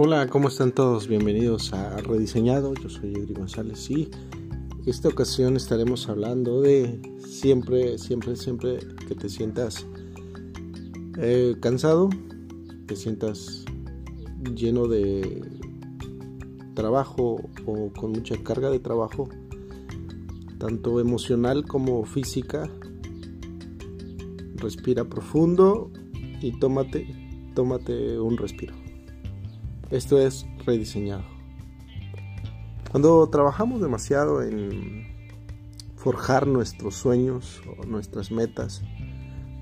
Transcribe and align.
Hola, 0.00 0.28
¿cómo 0.28 0.46
están 0.46 0.70
todos? 0.70 1.08
Bienvenidos 1.08 1.72
a 1.72 1.96
Rediseñado. 1.96 2.72
Yo 2.74 2.88
soy 2.88 3.14
Edri 3.14 3.34
González 3.34 3.90
y 3.90 4.08
esta 4.86 5.08
ocasión 5.08 5.56
estaremos 5.56 6.08
hablando 6.08 6.60
de 6.60 7.02
siempre, 7.18 7.98
siempre, 7.98 8.36
siempre 8.36 8.78
que 9.08 9.16
te 9.16 9.28
sientas 9.28 9.84
eh, 11.18 11.56
cansado, 11.60 12.10
te 12.86 12.94
sientas 12.94 13.64
lleno 14.54 14.86
de 14.86 15.42
trabajo 16.74 17.50
o 17.66 17.92
con 17.92 18.12
mucha 18.12 18.40
carga 18.40 18.70
de 18.70 18.78
trabajo, 18.78 19.28
tanto 20.58 21.00
emocional 21.00 21.66
como 21.66 22.04
física. 22.04 22.70
Respira 24.54 25.08
profundo 25.08 25.90
y 26.40 26.56
tómate, 26.60 27.04
tómate 27.56 28.20
un 28.20 28.36
respiro. 28.36 28.87
Esto 29.90 30.20
es 30.20 30.46
rediseñado. 30.66 31.24
Cuando 32.90 33.26
trabajamos 33.30 33.80
demasiado 33.80 34.42
en 34.42 35.06
forjar 35.96 36.46
nuestros 36.46 36.94
sueños 36.94 37.62
o 37.78 37.86
nuestras 37.86 38.30
metas, 38.30 38.82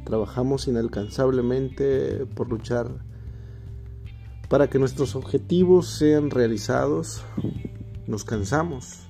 trabajamos 0.04 0.66
inalcanzablemente 0.66 2.26
por 2.26 2.48
luchar 2.48 3.04
para 4.48 4.68
que 4.68 4.80
nuestros 4.80 5.14
objetivos 5.14 5.88
sean 5.88 6.30
realizados, 6.30 7.22
nos 8.08 8.24
cansamos, 8.24 9.06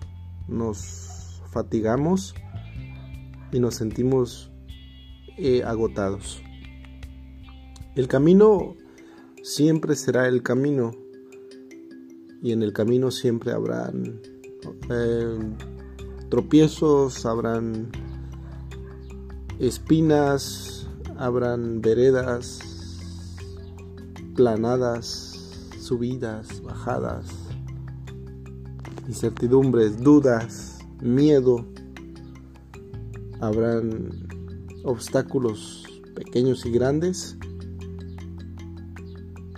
nos 0.49 1.43
fatigamos 1.51 2.35
y 3.53 3.61
nos 3.61 3.75
sentimos 3.75 4.51
eh, 5.39 5.63
agotados. 5.65 6.43
El 7.95 8.07
camino 8.07 8.77
siempre 9.43 9.95
será 9.97 10.29
el 10.29 10.43
camino 10.43 11.06
y 12.43 12.53
en 12.53 12.63
el 12.63 12.73
camino 12.73 13.11
siempre 13.11 13.53
habrán 13.53 14.21
eh, 14.91 15.39
tropiezos, 16.29 17.25
habrán 17.27 17.89
espinas, 19.59 20.87
habrán 21.17 21.81
veredas 21.81 22.61
planadas, 24.35 25.39
subidas, 25.81 26.63
bajadas, 26.63 27.27
incertidumbres, 29.09 29.99
dudas, 30.03 30.79
miedo, 31.01 31.65
habrán 33.41 34.11
obstáculos 34.85 35.85
pequeños 36.15 36.67
y 36.67 36.71
grandes. 36.71 37.37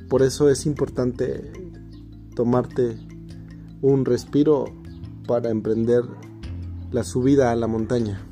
Por 0.08 0.22
eso 0.22 0.48
es 0.48 0.64
importante 0.64 1.67
tomarte 2.38 2.96
un 3.82 4.04
respiro 4.04 4.66
para 5.26 5.50
emprender 5.50 6.04
la 6.92 7.02
subida 7.02 7.50
a 7.50 7.56
la 7.56 7.66
montaña. 7.66 8.24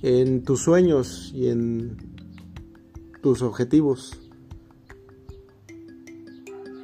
En 0.00 0.44
tus 0.44 0.60
sueños 0.60 1.32
y 1.34 1.48
en 1.48 1.96
tus 3.20 3.42
objetivos 3.42 4.16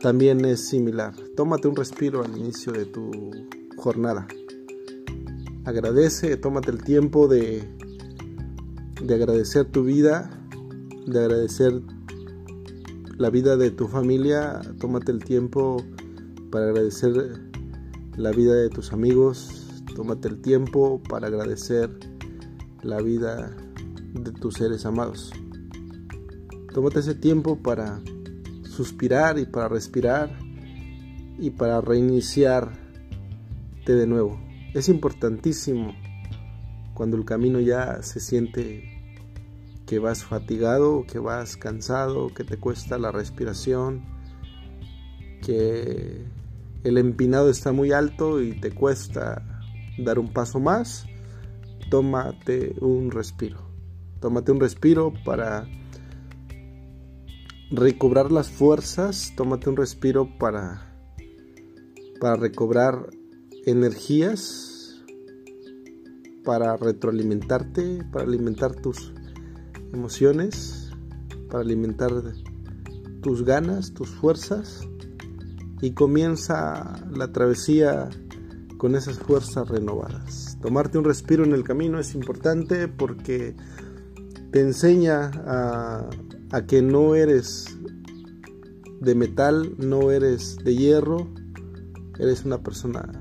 también 0.00 0.44
es 0.44 0.66
similar. 0.66 1.14
Tómate 1.36 1.69
un 1.69 1.77
respiro 1.77 2.25
al 2.25 2.36
inicio 2.36 2.72
de 2.72 2.86
tu 2.86 3.12
jornada. 3.77 4.27
Agradece, 5.64 6.36
tómate 6.38 6.72
el 6.72 6.83
tiempo 6.83 7.28
de, 7.28 7.62
de 9.00 9.14
agradecer 9.14 9.66
tu 9.66 9.84
vida, 9.84 10.28
de 11.06 11.20
agradecer 11.20 11.83
la 13.19 13.31
vida 13.31 13.56
de 13.56 13.70
tu 13.70 13.89
familia, 13.89 14.61
tómate 14.78 15.11
el 15.11 15.25
tiempo 15.25 15.83
para 16.50 16.67
agradecer 16.67 17.41
la 18.16 18.31
vida 18.31 18.54
de 18.54 18.69
tus 18.69 18.93
amigos, 18.93 19.82
tómate 19.94 20.28
el 20.28 20.43
tiempo 20.43 21.03
para 21.09 21.28
agradecer 21.28 21.91
la 22.82 23.00
vida 23.00 23.56
de 24.12 24.32
tus 24.32 24.55
seres 24.55 24.84
amados. 24.84 25.32
Tómate 26.75 27.00
ese 27.00 27.15
tiempo 27.15 27.56
para 27.62 28.03
suspirar 28.62 29.38
y 29.38 29.47
para 29.47 29.69
respirar 29.69 30.38
y 31.38 31.50
para 31.50 31.81
reiniciarte 31.81 32.76
de 33.87 34.06
nuevo. 34.06 34.38
Es 34.75 34.91
importantísimo 34.91 35.94
cuando 36.93 37.16
el 37.16 37.25
camino 37.25 37.60
ya 37.60 38.03
se 38.03 38.21
siente 38.21 38.95
que 39.86 39.98
vas 39.98 40.24
fatigado, 40.24 41.04
que 41.06 41.19
vas 41.19 41.56
cansado, 41.56 42.34
que 42.34 42.44
te 42.44 42.58
cuesta 42.58 42.98
la 42.98 43.12
respiración, 43.12 44.04
que 45.42 46.24
el 46.84 46.98
empinado 46.98 47.50
está 47.50 47.72
muy 47.72 47.92
alto 47.92 48.42
y 48.42 48.60
te 48.60 48.72
cuesta 48.72 49.42
dar 49.98 50.19
un 50.19 50.32
paso 50.32 50.60
más, 50.60 51.06
tómate 51.91 52.75
un 52.80 53.10
respiro. 53.10 53.64
Tómate 54.20 54.50
un 54.50 54.60
respiro 54.60 55.12
para 55.25 55.69
recobrar 57.70 58.32
las 58.32 58.50
fuerzas, 58.50 59.32
tómate 59.36 59.70
un 59.70 59.76
respiro 59.76 60.28
para 60.38 60.86
para 62.19 62.36
recobrar 62.36 63.10
energías, 63.66 65.04
para 66.44 66.76
retroalimentarte, 66.76 68.04
para 68.10 68.25
alimentar 68.25 68.75
tus 68.75 69.12
emociones, 69.92 70.91
para 71.48 71.60
alimentar 71.60 72.12
tus 73.22 73.44
ganas, 73.44 73.92
tus 73.92 74.08
fuerzas 74.08 74.80
y 75.80 75.92
comienza 75.92 77.04
la 77.10 77.32
travesía 77.32 78.08
con 78.78 78.94
esas 78.94 79.19
fuerzas 79.19 79.69
renovadas. 79.69 80.58
Tomarte 80.60 80.98
un 80.98 81.04
respiro 81.04 81.44
en 81.44 81.52
el 81.52 81.64
camino 81.64 81.98
es 81.98 82.14
importante 82.14 82.88
porque 82.88 83.54
te 84.50 84.60
enseña 84.60 85.30
a, 85.46 86.10
que 86.66 86.82
no 86.82 87.14
eres 87.14 87.76
de 89.00 89.14
metal, 89.14 89.75
no 89.78 90.10
eres 90.10 90.56
de 90.64 90.75
hierro, 90.75 91.28
eres 92.19 92.44
una 92.44 92.62
persona 92.62 93.12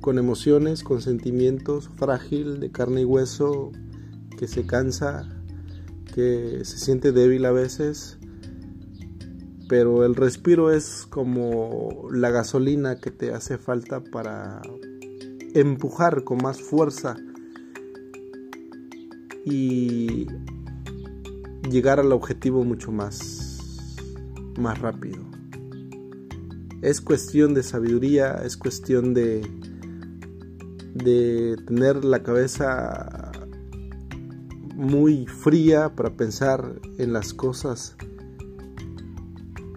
con 0.00 0.18
emociones, 0.18 0.82
con 0.82 1.02
sentimientos, 1.02 1.90
frágil, 1.96 2.60
de 2.60 2.70
carne 2.70 3.02
y 3.02 3.04
hueso, 3.04 3.72
que 4.38 4.48
se 4.48 4.64
cansa, 4.64 5.28
que 6.18 6.64
se 6.64 6.78
siente 6.78 7.12
débil 7.12 7.44
a 7.44 7.52
veces, 7.52 8.18
pero 9.68 10.04
el 10.04 10.16
respiro 10.16 10.72
es 10.72 11.06
como 11.08 12.08
la 12.10 12.30
gasolina 12.30 12.98
que 12.98 13.12
te 13.12 13.32
hace 13.32 13.56
falta 13.56 14.02
para 14.02 14.60
empujar 15.54 16.24
con 16.24 16.38
más 16.38 16.60
fuerza 16.60 17.14
y 19.44 20.26
llegar 21.70 22.00
al 22.00 22.10
objetivo 22.10 22.64
mucho 22.64 22.90
más 22.90 23.60
más 24.58 24.80
rápido. 24.80 25.24
Es 26.82 27.00
cuestión 27.00 27.54
de 27.54 27.62
sabiduría, 27.62 28.40
es 28.44 28.56
cuestión 28.56 29.14
de 29.14 29.48
de 30.94 31.56
tener 31.64 32.04
la 32.04 32.24
cabeza 32.24 33.27
muy 34.78 35.26
fría 35.26 35.96
para 35.96 36.10
pensar 36.10 36.80
en 36.98 37.12
las 37.12 37.34
cosas 37.34 37.96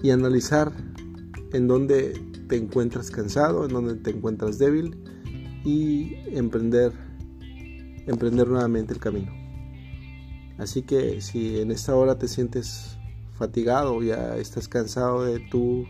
y 0.03 0.11
analizar 0.11 0.71
en 1.53 1.67
dónde 1.67 2.13
te 2.47 2.55
encuentras 2.55 3.09
cansado, 3.09 3.65
en 3.65 3.73
dónde 3.73 3.95
te 3.95 4.11
encuentras 4.11 4.59
débil 4.59 4.95
y 5.65 6.13
emprender 6.27 6.93
emprender 8.05 8.47
nuevamente 8.47 8.93
el 8.93 8.99
camino. 8.99 9.31
Así 10.59 10.83
que 10.83 11.19
si 11.21 11.59
en 11.59 11.71
esta 11.71 11.95
hora 11.95 12.19
te 12.19 12.27
sientes 12.27 12.99
fatigado, 13.33 14.03
ya 14.03 14.37
estás 14.37 14.67
cansado 14.67 15.23
de 15.23 15.39
tu 15.49 15.85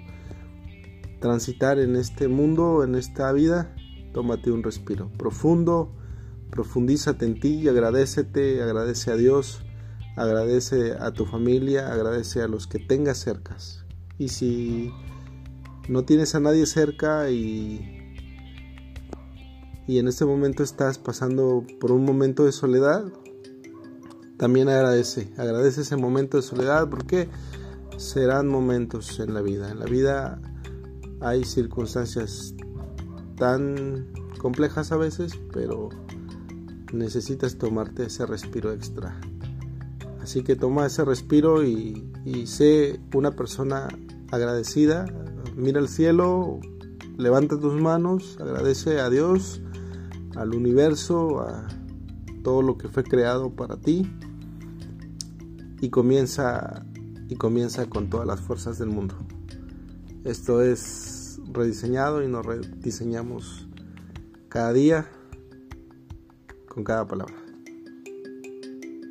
transitar 1.19 1.80
en 1.80 1.97
este 1.97 2.30
mundo, 2.30 2.86
en 2.86 2.95
esta 2.95 3.33
vida, 3.33 3.75
tómate 4.13 4.51
un 4.51 4.63
respiro 4.63 5.12
profundo 5.18 5.91
profundízate 6.51 7.25
en 7.25 7.39
ti 7.39 7.56
y 7.56 7.68
agradecete, 7.68 8.62
agradece 8.62 9.12
a 9.12 9.15
Dios, 9.15 9.63
agradece 10.15 10.94
a 10.94 11.12
tu 11.12 11.25
familia, 11.25 11.92
agradece 11.92 12.42
a 12.42 12.48
los 12.48 12.68
que 12.68 12.80
tengas 12.80 13.18
cercas. 13.18 13.86
Y 14.18 14.27
si 14.27 14.92
no 15.89 16.03
tienes 16.03 16.36
a 16.36 16.39
nadie 16.39 16.65
cerca 16.65 17.30
y, 17.31 18.15
y 19.88 19.98
en 19.98 20.07
este 20.07 20.25
momento 20.25 20.62
estás 20.62 21.00
pasando 21.00 21.65
por 21.80 21.92
un 21.92 22.06
momento 22.06 22.45
de 22.45 22.51
soledad, 22.51 23.06
también 24.38 24.69
agradece, 24.69 25.31
agradece 25.38 25.81
ese 25.81 25.95
momento 25.95 26.38
de 26.38 26.44
soledad 26.44 26.89
porque 26.89 27.30
serán 27.98 28.48
momentos 28.48 29.19
en 29.19 29.33
la 29.33 29.42
vida. 29.42 29.71
En 29.71 29.80
la 29.80 29.86
vida 29.86 30.42
hay 31.21 31.44
circunstancias 31.44 32.56
tan 33.38 34.12
complejas 34.39 34.92
a 34.92 34.98
veces, 34.98 35.39
pero 35.53 35.89
necesitas 36.93 37.57
tomarte 37.57 38.05
ese 38.05 38.25
respiro 38.25 38.71
extra. 38.71 39.19
Así 40.21 40.43
que 40.43 40.55
toma 40.55 40.85
ese 40.85 41.03
respiro 41.03 41.63
y, 41.63 42.07
sé 42.45 42.99
una 43.13 43.31
persona 43.31 43.88
agradecida, 44.31 45.05
mira 45.55 45.79
al 45.79 45.89
cielo, 45.89 46.59
levanta 47.17 47.59
tus 47.59 47.73
manos, 47.81 48.38
agradece 48.39 48.99
a 48.99 49.09
Dios, 49.09 49.61
al 50.35 50.53
universo, 50.53 51.41
a 51.41 51.67
todo 52.43 52.61
lo 52.61 52.77
que 52.77 52.88
fue 52.88 53.03
creado 53.03 53.51
para 53.51 53.77
ti 53.77 54.09
y 55.81 55.89
comienza 55.89 56.85
y 57.27 57.35
comienza 57.35 57.88
con 57.88 58.09
todas 58.09 58.27
las 58.27 58.39
fuerzas 58.39 58.77
del 58.77 58.89
mundo. 58.89 59.15
Esto 60.23 60.61
es 60.61 61.39
rediseñado 61.51 62.23
y 62.23 62.27
nos 62.27 62.45
rediseñamos 62.45 63.67
cada 64.49 64.73
día 64.73 65.07
con 66.73 66.85
cada 66.85 67.06
palabra. 67.06 67.35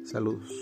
Saludos. 0.05 0.60